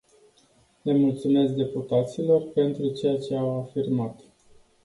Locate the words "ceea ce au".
2.93-3.59